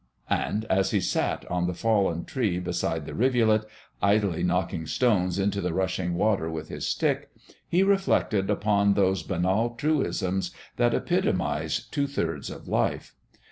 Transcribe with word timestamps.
And 0.31 0.65
as 0.65 0.89
he 0.89 0.99
sat 0.99 1.45
on 1.51 1.67
the 1.67 1.75
fallen 1.75 2.25
tree 2.25 2.57
beside 2.57 3.05
the 3.05 3.13
rivulet, 3.13 3.65
idly 4.01 4.41
knocking 4.41 4.87
stones 4.87 5.37
into 5.37 5.61
the 5.61 5.75
rushing 5.75 6.15
water 6.15 6.49
with 6.49 6.69
his 6.69 6.87
stick, 6.87 7.29
he 7.69 7.83
reflected 7.83 8.49
upon 8.49 8.95
those 8.95 9.21
banal 9.21 9.75
truisms 9.75 10.49
that 10.77 10.95
epitomise 10.95 11.81
two 11.85 12.07
thirds 12.07 12.49
of 12.49 12.67
life. 12.67 13.13